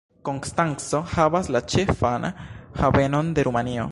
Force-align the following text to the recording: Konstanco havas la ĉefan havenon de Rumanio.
Konstanco 0.27 1.01
havas 1.11 1.51
la 1.57 1.61
ĉefan 1.75 2.27
havenon 2.83 3.33
de 3.39 3.49
Rumanio. 3.49 3.89